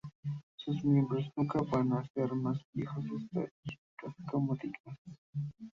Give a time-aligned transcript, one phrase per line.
[0.55, 4.97] Sus miembros nunca van a hacer más viejos estadistas como dignas.